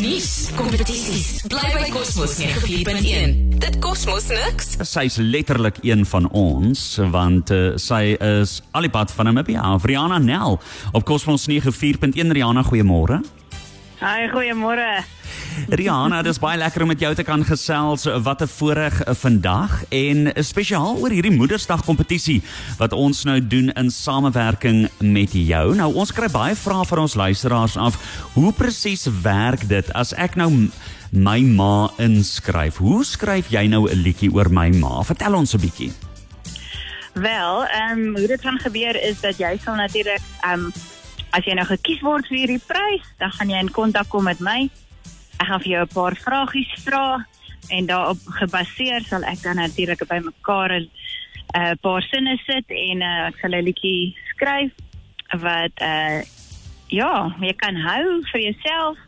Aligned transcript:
Nuus, 0.00 0.48
kompetisies, 0.56 1.42
bly 1.52 1.68
by 1.76 1.90
Cosmos 1.92 2.38
94.1. 2.40 3.34
Dit 3.60 3.74
kos 3.84 4.06
mos 4.08 4.30
niks. 4.32 4.70
Sy's 4.88 5.18
letterlik 5.20 5.82
een 5.84 6.06
van 6.08 6.30
ons 6.32 6.80
want 7.12 7.52
uh, 7.52 7.74
sy 7.76 8.14
is 8.16 8.62
alipad 8.72 9.12
van 9.12 9.28
Namibia. 9.28 9.74
Rihanna 9.84 10.16
Nel 10.18 10.56
op 10.96 11.04
Cosmos 11.04 11.44
94.1 11.44 12.32
Rihanna, 12.32 12.64
goeiemôre. 12.64 13.20
Hi, 14.00 14.30
goeiemôre. 14.32 15.02
Rihanna, 15.72 16.22
dis 16.22 16.38
baie 16.38 16.58
lekker 16.58 16.82
om 16.82 16.90
met 16.92 17.00
jou 17.00 17.14
te 17.14 17.24
kan 17.24 17.44
gesels. 17.44 18.04
Wat 18.04 18.42
'n 18.42 18.46
voorreg 18.46 19.02
vandag 19.06 19.84
en 19.88 20.32
spesiaal 20.36 20.96
oor 20.98 21.10
hierdie 21.10 21.36
Moedersdag 21.36 21.84
kompetisie 21.84 22.42
wat 22.78 22.92
ons 22.92 23.24
nou 23.24 23.46
doen 23.46 23.70
in 23.70 23.90
samewerking 23.90 24.88
met 24.98 25.32
jou. 25.32 25.74
Nou 25.74 25.94
ons 25.94 26.12
kry 26.12 26.28
baie 26.28 26.54
vrae 26.54 26.84
van 26.84 26.98
ons 26.98 27.14
luisteraars 27.14 27.76
af. 27.76 27.96
Hoe 28.34 28.52
presies 28.52 29.08
werk 29.22 29.68
dit 29.68 29.92
as 29.92 30.12
ek 30.12 30.34
nou 30.34 30.68
my 31.10 31.40
ma 31.40 31.90
inskryf? 31.96 32.76
Hoe 32.76 33.04
skryf 33.04 33.48
jy 33.50 33.66
nou 33.66 33.88
'n 33.90 34.02
liedjie 34.02 34.32
oor 34.32 34.50
my 34.50 34.68
ma? 34.68 35.02
Vertel 35.02 35.34
ons 35.34 35.54
'n 35.54 35.60
bietjie. 35.60 35.92
Wel, 37.14 37.66
ehm 37.66 37.98
um, 37.98 38.16
hoe 38.16 38.26
dit 38.26 38.40
gaan 38.40 38.58
gebeur 38.58 39.02
is 39.02 39.20
dat 39.20 39.38
jy 39.38 39.58
sal 39.64 39.74
natuurlik 39.74 40.22
ehm 40.40 40.60
um, 40.60 40.72
as 41.30 41.44
jy 41.44 41.54
nou 41.54 41.66
gekies 41.66 42.00
word 42.04 42.26
vir 42.28 42.38
hierdie 42.42 42.62
prys, 42.66 43.04
dan 43.18 43.32
gaan 43.32 43.50
jy 43.50 43.58
in 43.58 43.70
kontak 43.70 44.08
kom 44.12 44.24
met 44.28 44.40
my. 44.40 44.70
Ek 45.42 45.48
gaan 45.48 45.62
vir 45.64 45.72
jou 45.74 45.82
'n 45.82 45.94
paar 45.94 46.14
vragies 46.14 46.72
vra 46.86 47.26
en 47.68 47.86
daarop 47.86 48.20
gebaseer 48.38 49.02
sal 49.02 49.24
ek 49.26 49.42
dan 49.42 49.56
natuurlik 49.58 50.02
by 50.06 50.20
mekaar 50.22 50.70
'n 50.70 50.86
uh, 51.58 51.74
paar 51.82 52.02
sinne 52.02 52.36
sit 52.46 52.66
en 52.70 53.02
uh, 53.02 53.26
ek 53.26 53.36
sal 53.40 53.50
'n 53.50 53.66
liedjie 53.66 54.14
skryf 54.30 54.70
wat 55.42 55.74
uh 55.82 56.22
ja, 56.92 57.32
jy 57.40 57.54
kan 57.56 57.76
hou 57.76 58.20
vir 58.30 58.40
jouself 58.40 58.98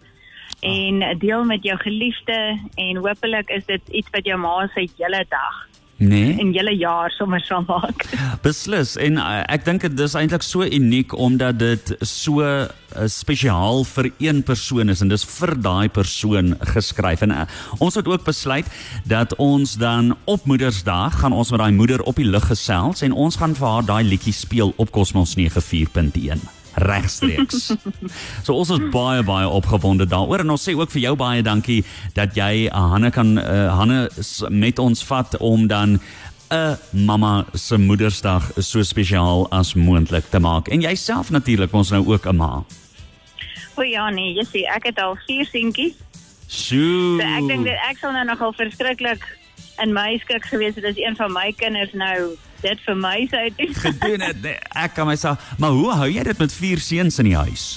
en 0.65 1.19
deel 1.19 1.45
met 1.45 1.63
jou 1.63 1.77
geliefde 1.79 2.59
en 2.75 2.97
hopelik 2.97 3.51
is 3.51 3.65
dit 3.67 3.89
iets 3.89 4.11
wat 4.11 4.25
jou 4.25 4.39
ma 4.41 4.67
se 4.75 4.89
hele 4.97 5.25
dag 5.29 5.69
Nee. 5.97 6.35
en 6.39 6.51
hele 6.53 6.75
jaar 6.77 7.11
sommer 7.11 7.41
sal 7.41 7.63
maak. 7.67 8.07
Beslis 8.47 8.97
en 9.01 9.21
uh, 9.23 9.43
ek 9.53 9.65
dink 9.67 9.85
dit 9.87 10.01
is 10.03 10.17
eintlik 10.19 10.43
so 10.43 10.67
uniek 10.67 11.15
omdat 11.15 11.61
dit 11.61 11.95
so 12.03 12.43
uh, 12.43 12.67
spesiaal 13.11 13.85
vir 13.93 14.11
een 14.19 14.43
persoon 14.47 14.91
is 14.91 15.05
en 15.05 15.13
dis 15.13 15.27
vir 15.37 15.55
daai 15.63 15.89
persoon 15.89 16.57
geskryf 16.75 17.23
en 17.27 17.37
uh, 17.37 17.47
ons 17.79 17.95
het 17.95 18.11
ook 18.11 18.27
besluit 18.27 18.67
dat 19.07 19.37
ons 19.39 19.77
dan 19.79 20.17
op 20.25 20.51
Moedersdag 20.51 21.21
gaan 21.23 21.37
ons 21.37 21.55
met 21.55 21.63
daai 21.63 21.73
moeder 21.79 22.03
op 22.03 22.19
die 22.19 22.29
lug 22.29 22.51
gesels 22.51 23.07
en 23.07 23.15
ons 23.15 23.39
gaan 23.39 23.55
vir 23.55 23.71
haar 23.71 23.89
daai 23.95 24.03
liedjie 24.11 24.35
speel 24.35 24.75
op 24.77 24.91
Cosmos 24.91 25.39
94.1 25.39 26.64
regstreeks. 26.75 27.73
so 28.45 28.55
ons 28.55 28.71
is 28.71 28.91
baie 28.93 29.23
baie 29.23 29.49
opgewonde 29.49 30.07
daaroor 30.07 30.45
en 30.45 30.51
ons 30.51 30.69
sê 30.69 30.75
ook 30.75 30.91
vir 30.91 31.03
jou 31.09 31.17
baie 31.17 31.43
dankie 31.43 31.83
dat 32.15 32.37
jy 32.37 32.67
uh, 32.67 32.91
Hanne 32.95 33.11
kan 33.15 33.39
uh, 33.39 33.73
Hanne 33.79 34.09
met 34.51 34.79
ons 34.79 35.05
vat 35.05 35.37
om 35.41 35.67
dan 35.67 36.01
'n 36.55 36.77
mamma 37.07 37.45
se 37.55 37.79
Moedersdag 37.79 38.53
so 38.59 38.83
spesiaal 38.83 39.51
as 39.51 39.75
moontlik 39.75 40.25
te 40.31 40.39
maak. 40.39 40.69
En 40.69 40.81
jouself 40.81 41.31
natuurlik, 41.31 41.73
ons 41.73 41.91
nou 41.91 42.07
ook 42.07 42.27
'n 42.27 42.37
ma. 42.37 42.65
O 43.75 43.83
ja 43.83 44.11
nee, 44.11 44.35
jy 44.35 44.45
sien 44.45 44.67
ek 44.71 44.85
het 44.85 44.99
al 44.99 45.17
vier 45.27 45.47
seentjies. 45.47 45.95
Sjoe. 46.47 47.19
So 47.19 47.27
ek 47.27 47.49
dink 47.49 47.65
dit 47.65 47.79
ek 47.91 47.99
sal 47.99 48.13
nou 48.13 48.25
nogal 48.25 48.53
verskriklik 48.53 49.25
in 49.83 49.93
my 49.93 50.19
skik 50.23 50.45
gewees 50.47 50.77
het 50.79 50.85
as 50.85 51.01
een 51.01 51.17
van 51.17 51.33
my 51.33 51.53
kinders 51.59 51.93
nou 51.93 52.37
dit 52.65 52.85
vir 52.89 52.97
my 52.97 53.17
sou 53.31 53.47
doen. 53.59 53.75
gedoen 53.87 54.29
het. 54.29 54.43
Nee, 54.43 54.59
ek 54.85 54.95
kan 54.99 55.09
myself, 55.11 55.55
maar 55.59 55.71
hoe 55.77 55.93
hou 56.01 56.11
jy 56.11 56.23
dit 56.33 56.45
met 56.45 56.61
vier 56.61 56.81
seuns 56.83 57.21
in 57.23 57.33
die 57.33 57.39
huis? 57.39 57.75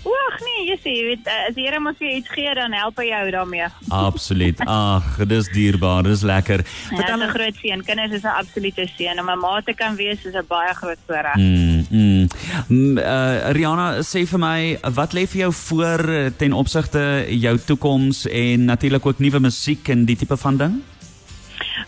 Wag 0.00 0.36
nee, 0.40 0.62
jy 0.70 0.76
sien, 0.80 0.94
jy 0.96 1.02
weet 1.10 1.26
eh, 1.28 1.40
as 1.50 1.56
die 1.58 1.64
Here 1.66 1.78
mos 1.84 1.98
vir 1.98 2.06
jou 2.08 2.18
iets 2.22 2.30
gee 2.32 2.52
dan 2.56 2.72
help 2.72 2.96
hy 3.02 3.10
jou 3.10 3.24
daarmee. 3.34 3.66
Absoluut. 3.92 4.62
Ag, 4.64 5.18
dis 5.28 5.50
dierbaar, 5.52 6.06
dis 6.08 6.22
lekker. 6.24 6.62
Ja, 6.96 7.02
is 7.04 7.20
'n 7.26 7.34
groot 7.34 7.56
seën. 7.60 7.82
Kinders 7.84 8.14
is 8.16 8.24
'n 8.24 8.32
absolute 8.40 8.86
seën 8.96 9.20
om 9.20 9.28
'n 9.28 9.38
ma 9.38 9.60
te 9.60 9.74
kan 9.74 9.96
wees 9.96 10.24
is 10.24 10.32
'n 10.34 10.46
baie 10.48 10.72
groot 10.74 10.98
voorreg. 11.06 11.36
Mm, 11.36 11.84
mm. 11.90 12.28
Mm, 12.68 12.98
uh, 12.98 13.50
Rihanna, 13.52 14.00
sê 14.00 14.24
vir 14.26 14.38
my, 14.38 14.78
wat 14.94 15.12
lê 15.12 15.26
vir 15.28 15.40
jou 15.40 15.52
voor 15.52 16.00
eh, 16.08 16.30
ten 16.36 16.52
opsigte 16.52 17.26
jou 17.28 17.58
toekoms 17.58 18.26
en 18.26 18.64
natuurlik 18.64 19.06
ook 19.06 19.18
nuwe 19.18 19.40
musiek 19.40 19.88
en 19.88 20.04
die 20.04 20.16
tipe 20.16 20.36
van 20.36 20.56
ding? 20.56 20.80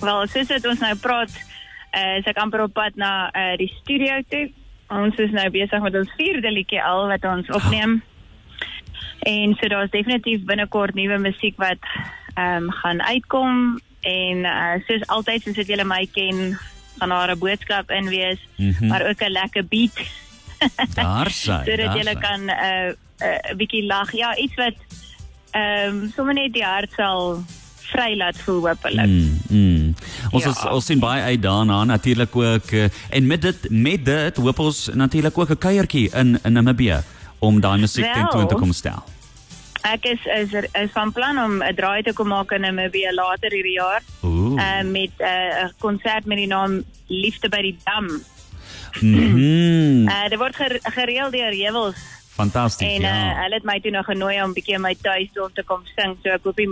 Wel, 0.00 0.26
soos 0.26 0.46
dit 0.46 0.66
ons 0.66 0.78
nou 0.78 0.94
praat, 0.96 1.30
uh, 1.96 2.16
is 2.18 2.24
ek 2.24 2.36
amper 2.38 2.62
op 2.62 2.72
pad 2.72 2.94
na 2.96 3.30
uh, 3.32 3.56
die 3.56 3.72
studio 3.82 4.20
toe. 4.28 4.50
Ons 4.88 5.16
is 5.16 5.30
nou 5.30 5.50
besig 5.50 5.80
met 5.82 5.94
ons 5.94 6.10
vierde 6.16 6.50
liedjie 6.52 6.82
al 6.82 7.06
wat 7.08 7.24
ons 7.24 7.48
opneem. 7.50 8.02
En 9.22 9.54
so 9.60 9.68
daar's 9.68 9.90
definitief 9.90 10.44
binnekort 10.44 10.94
nuwe 10.94 11.18
musiek 11.18 11.56
wat 11.56 11.78
ehm 12.34 12.64
um, 12.64 12.70
gaan 12.70 13.02
uitkom 13.02 13.80
en 14.00 14.36
uh, 14.44 14.74
soos 14.86 15.06
altyd 15.06 15.42
soos 15.42 15.54
dit 15.54 15.68
julle 15.68 15.84
my 15.84 16.08
ken, 16.12 16.58
gaan 16.98 17.08
daar 17.08 17.30
'n 17.34 17.38
boodskap 17.38 17.90
in 17.90 18.08
wees, 18.08 18.40
Mhm. 18.56 18.86
maar 18.86 19.06
ook 19.08 19.20
'n 19.22 19.30
lekker 19.32 19.64
beat 19.68 19.96
Daar 20.94 21.30
sy. 21.30 21.60
sodat 21.66 21.94
julle 21.94 22.16
kan 22.18 22.40
'n 22.44 22.50
uh, 22.50 22.88
uh, 23.22 23.50
'n 23.52 23.56
bietjie 23.56 23.84
lag. 23.86 24.12
Ja, 24.12 24.36
iets 24.36 24.54
wat 24.54 24.74
ehm 25.50 25.88
um, 26.02 26.12
sommer 26.16 26.34
net 26.34 26.52
die 26.52 26.64
hart 26.64 26.92
sal 26.92 27.44
vry 27.92 28.16
laat 28.16 28.36
voel 28.44 28.60
hopelik. 28.68 29.06
Mm, 29.06 29.38
mm. 29.48 29.94
Ons 30.32 30.44
Ja. 30.44 30.50
is, 30.50 30.64
ons 30.64 30.84
sien 30.86 30.98
baie 31.00 31.22
uit 31.22 31.42
daarna 31.42 31.84
natuurlik 31.84 32.36
ook 32.36 32.70
eh, 32.72 32.88
en 33.10 33.26
met 33.26 33.42
dit 33.42 33.70
met 33.70 34.04
dit 34.04 34.36
hoop 34.36 34.58
ons 34.58 34.88
natuurlik 34.94 35.38
ook 35.38 35.50
'n 35.50 35.58
kuiertjie 35.58 36.10
in 36.14 36.38
in 36.44 36.52
Namibië 36.52 37.00
om 37.38 37.60
daai 37.60 37.80
musiek 37.80 38.04
Wel. 38.04 38.14
tentoon 38.14 38.48
te 38.48 38.54
kom 38.54 38.72
stel. 38.72 39.02
Ek 39.82 40.04
is 40.04 40.20
is 40.42 40.52
er- 40.54 40.68
is 40.82 40.90
van 40.92 41.12
plan 41.12 41.38
om 41.38 41.62
'n 41.62 41.74
draai 41.74 42.02
te 42.02 42.12
kom 42.12 42.28
maak 42.28 42.50
in 42.52 42.60
Namibië 42.60 43.10
later 43.14 43.50
hierdie 43.52 43.72
jaar. 43.78 44.02
Ooh. 44.22 44.54
Uh, 44.58 44.82
met 44.84 45.10
uh, 45.18 45.64
'n 45.64 45.72
konsert 45.78 46.24
met 46.24 46.36
die 46.38 46.46
naam 46.46 46.82
Liefde 47.06 47.48
by 47.48 47.60
die 47.62 47.76
Dam. 47.84 48.06
Mhm. 49.00 50.06
Uh, 50.08 50.28
dit 50.28 50.38
word 50.38 50.56
ger 50.56 50.78
gereël 50.82 51.30
deur 51.30 51.54
Jewels 51.54 51.96
Fantasties. 52.32 52.88
en 52.88 53.02
uh, 53.02 53.08
ja. 53.08 53.34
hulle 53.42 53.54
het 53.54 53.64
my 53.64 53.80
toe 53.80 53.90
nog 53.90 54.04
genooi 54.04 54.42
om 54.42 54.52
bietjie 54.52 54.74
in 54.74 54.80
my 54.80 54.94
tuis 55.02 55.28
toe 55.32 55.44
om 55.44 55.52
te 55.54 55.62
kom 55.64 55.80
sing. 55.96 56.16
So 56.22 56.28
ek 56.30 56.44
hoop 56.44 56.56
die 56.56 56.68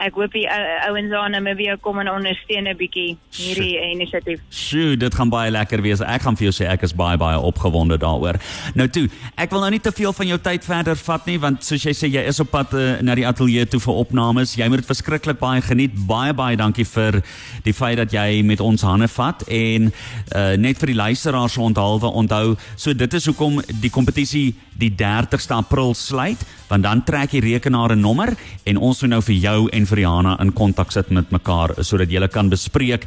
ek 0.00 0.16
hoop 0.18 0.32
die 0.32 0.46
ouens 0.88 1.10
daar 1.12 1.26
in 1.28 1.36
Namibië 1.36 1.76
kom 1.84 1.98
en 2.00 2.10
ondersteun 2.10 2.68
'n 2.68 2.76
bietjie 2.76 3.16
hierdie 3.36 3.76
inisiatief. 3.92 4.40
Sjoe, 4.48 4.96
dit 4.96 5.14
gaan 5.14 5.28
baie 5.28 5.50
lekker 5.50 5.82
wees. 5.82 6.00
Ek 6.00 6.22
gaan 6.22 6.36
vir 6.36 6.50
jou 6.50 6.54
sê 6.54 6.68
ek 6.68 6.82
is 6.82 6.94
baie 6.94 7.16
baie 7.16 7.38
opgewonde 7.38 7.98
daaroor. 7.98 8.40
Nou 8.74 8.88
toe, 8.88 9.08
ek 9.36 9.50
wil 9.50 9.60
nou 9.60 9.70
nie 9.70 9.80
te 9.80 9.92
veel 9.92 10.12
van 10.12 10.26
jou 10.26 10.38
tyd 10.38 10.64
verder 10.64 10.96
vat 10.96 11.26
nie 11.26 11.38
want 11.38 11.64
soos 11.64 11.82
jy 11.82 11.92
sê 11.92 12.10
jy 12.10 12.22
is 12.26 12.40
op 12.40 12.50
pad 12.50 12.74
uh, 12.74 13.00
na 13.00 13.14
die 13.14 13.26
ateljee 13.26 13.66
toe 13.66 13.80
vir 13.80 13.94
opnames. 13.94 14.54
Jy 14.56 14.68
moet 14.68 14.82
dit 14.82 14.86
verskriklik 14.86 15.38
baie 15.38 15.60
geniet. 15.60 15.92
Baie 16.06 16.32
baie 16.34 16.56
dankie 16.56 16.84
vir 16.84 17.22
die 17.64 17.72
feit 17.72 17.96
dat 17.96 18.12
jy 18.12 18.42
met 18.42 18.60
ons 18.60 18.82
hande 18.82 19.08
vat 19.08 19.42
en 19.48 19.92
uh, 20.34 20.56
net 20.56 20.78
vir 20.78 20.86
die 20.86 21.00
luisteraars 21.00 21.56
onthaalwe 21.56 22.06
onthou. 22.06 22.56
So 22.76 22.92
dit 22.92 23.14
is 23.14 23.26
hoekom 23.26 23.60
die 23.80 23.90
kompetisie 23.90 24.54
die 24.80 24.92
30ste 24.96 25.54
April 25.54 25.94
sluit 25.94 26.40
want 26.70 26.86
dan 26.86 27.02
trek 27.04 27.34
die 27.34 27.42
rekenaar 27.42 27.96
'n 27.96 28.00
nommer 28.00 28.34
en 28.64 28.76
ons 28.76 29.00
moet 29.02 29.10
nou 29.10 29.22
vir 29.22 29.34
jou 29.34 29.68
en 29.68 29.86
Rihanna 29.92 30.40
in 30.40 30.52
kontak 30.52 30.92
sit 30.92 31.10
met 31.10 31.30
mekaar 31.30 31.74
sodat 31.84 32.10
julle 32.10 32.28
kan 32.28 32.48
bespreek 32.48 33.06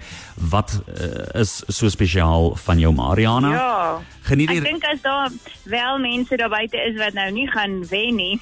wat 0.51 0.81
uh, 0.87 1.41
is 1.41 1.63
so 1.67 1.89
spesiaal 1.89 2.55
van 2.65 2.79
jou 2.79 2.93
Mariana. 2.93 3.51
Ja. 3.53 4.01
Geniet 4.29 4.49
Ek 4.49 4.55
die 4.55 4.63
dink 4.71 4.83
as 4.85 5.01
daar 5.01 5.29
wel 5.63 5.97
mense 5.99 6.37
daar 6.37 6.49
buite 6.49 6.77
is 6.77 6.97
wat 6.97 7.13
nou 7.13 7.31
nie 7.31 7.47
gaan 7.51 7.87
wen 7.89 8.15
nie. 8.15 8.39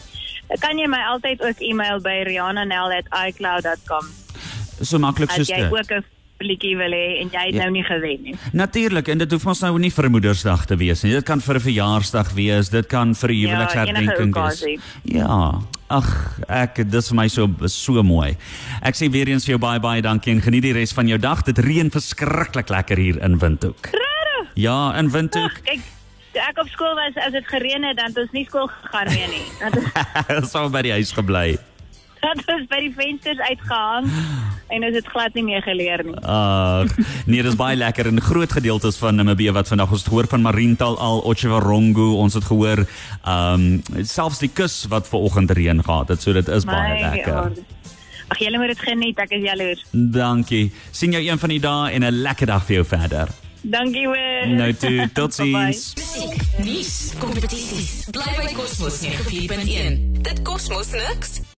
kan 0.64 0.78
jy 0.78 0.86
my 0.86 1.00
altyd 1.12 1.42
ook 1.42 1.56
e-mail 1.60 2.00
by 2.00 2.22
rihanna.nel@icloud.com 2.28 4.04
so 4.80 4.98
maklik 4.98 5.30
as 5.30 5.36
soos 5.42 5.48
jy 5.48 5.62
dit. 5.62 5.72
ook 5.72 5.90
'n 5.90 6.04
liedjie 6.40 6.74
wil 6.76 6.90
hê 6.92 7.20
en 7.22 7.30
jy 7.30 7.44
het 7.46 7.54
Ja. 7.54 7.62
nou 7.62 7.70
nie 7.70 7.84
gewen 7.84 8.22
nie. 8.22 8.34
Natuurlik 8.52 9.08
en 9.08 9.18
dit 9.18 9.30
hoef 9.30 9.46
ons 9.46 9.60
nou 9.60 9.78
nie 9.78 9.90
vir 9.90 10.10
Moedersdag 10.10 10.66
te 10.66 10.76
wees 10.76 11.02
nie. 11.02 11.12
Dit 11.12 11.24
kan 11.24 11.40
vir 11.40 11.54
'n 11.56 11.60
verjaarsdag 11.60 12.32
wees, 12.34 12.68
dit 12.68 12.86
kan 12.86 13.14
vir 13.14 13.30
'n 13.30 13.34
Ja, 13.34 13.48
huweliksherdenking 13.48 14.36
enige 14.36 14.64
wees. 14.66 14.80
Ja. 15.04 15.60
Ag, 15.88 16.38
ek 16.48 16.90
dis 16.90 17.08
vir 17.08 17.16
my 17.16 17.28
so 17.28 17.48
so 17.66 18.02
mooi. 18.02 18.36
Ek 18.82 18.94
sê 18.94 19.10
weer 19.10 19.28
eens 19.28 19.44
vir 19.44 19.52
jou 19.52 19.58
baie 19.58 19.80
baie 19.80 20.02
dankie 20.02 20.32
en 20.32 20.40
geniet 20.40 20.62
die 20.62 20.72
res 20.72 20.92
van 20.92 21.06
jou 21.06 21.18
dag. 21.18 21.42
Dit 21.42 21.58
reën 21.58 21.90
verskriklik 21.90 22.68
lekker 22.68 22.96
hier 22.96 23.22
in 23.22 23.38
Windhoek. 23.38 23.90
Ja, 24.54 24.96
in 24.98 25.10
Windhoek. 25.10 25.50
Ag, 25.52 25.62
kyk, 25.62 25.80
toe 26.32 26.42
ek 26.42 26.58
op 26.58 26.68
skool 26.68 26.94
was, 26.94 27.24
as 27.26 27.32
dit 27.32 27.44
gereën 27.46 27.82
het, 27.84 27.96
dan 27.96 28.06
het 28.06 28.18
ons 28.18 28.30
nie 28.32 28.44
skool 28.44 28.66
gegaan 28.82 29.06
meer 29.06 29.28
nie. 29.28 29.46
Dat 29.60 30.36
ons 30.42 30.50
sou 30.50 30.68
by 30.70 30.82
die 30.82 30.92
huis 30.92 31.12
gebly. 31.12 31.58
dat 32.24 32.40
ons 32.48 32.66
by 32.68 32.80
die 32.80 32.94
vensters 32.96 33.38
uitgehang 33.38 34.06
en 34.68 34.84
ons 34.84 34.96
het 34.96 35.06
glad 35.06 35.34
nie 35.34 35.44
meer 35.44 35.62
geleer 35.62 36.04
nie. 36.04 36.16
Ag, 36.22 36.90
nee, 37.26 37.42
dis 37.42 37.56
baie 37.56 37.76
lekker 37.76 38.06
en 38.06 38.20
groot 38.20 38.52
gedeeltes 38.52 38.96
van 38.96 39.14
Namibië 39.20 39.52
wat 39.52 39.68
vandag 39.68 39.90
ons 39.90 40.04
het 40.04 40.08
gehoor 40.08 40.26
van 40.30 40.42
Mariental 40.42 40.98
al 40.98 41.20
Otjiwarongo, 41.20 42.14
ons 42.16 42.34
het 42.34 42.44
gehoor 42.44 42.84
ehm 42.86 43.54
um, 43.54 44.04
selfs 44.04 44.38
die 44.38 44.50
kus 44.52 44.84
wat 44.88 45.08
ver 45.08 45.18
oggend 45.18 45.50
reën 45.50 45.82
gehad 45.84 46.08
het. 46.08 46.22
So 46.22 46.32
dit 46.32 46.48
is 46.48 46.64
baie 46.64 46.94
My 46.94 47.00
lekker. 47.10 47.34
aarde. 47.34 47.64
Ag, 48.28 48.38
julle 48.40 48.58
moet 48.58 48.72
dit 48.72 48.80
geniet, 48.80 49.18
ek 49.18 49.30
is 49.36 49.42
jaloers. 49.44 49.84
Dankie. 49.92 50.72
Sien 50.90 51.12
jou 51.12 51.22
een 51.22 51.38
van 51.38 51.48
die 51.48 51.60
dae 51.60 51.90
en 51.92 52.04
'n 52.04 52.22
lekker 52.24 52.46
dag 52.46 52.64
vir 52.64 52.74
jou 52.80 52.86
verder. 52.86 53.28
Dankie 53.64 54.06
hoor. 54.06 54.46
Nou 54.48 54.72
toe, 54.72 55.08
tot 55.18 55.34
ziens. 55.34 55.92
Nuus, 56.60 57.12
kompetisies. 57.18 58.04
Bly 58.12 58.34
by 58.36 58.52
Cosmos 58.52 59.00
94.1. 59.00 60.20
Dit 60.20 60.42
kos 60.42 60.68
kos 60.68 60.68
mos 60.68 60.90
niks. 60.92 61.40